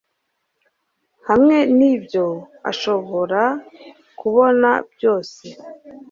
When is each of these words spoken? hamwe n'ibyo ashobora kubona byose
hamwe 1.27 1.57
n'ibyo 1.77 2.25
ashobora 2.71 3.41
kubona 4.19 4.69
byose 4.93 5.43